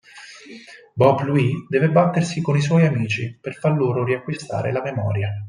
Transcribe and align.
Bop-Louie 0.95 1.67
deve 1.69 1.89
battersi 1.91 2.41
con 2.41 2.57
i 2.57 2.61
suoi 2.61 2.87
amici 2.87 3.37
per 3.39 3.53
far 3.53 3.75
loro 3.77 4.03
riacquistare 4.03 4.71
la 4.71 4.81
memoria. 4.81 5.29